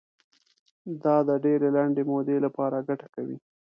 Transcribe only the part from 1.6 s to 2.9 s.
لنډې مودې لپاره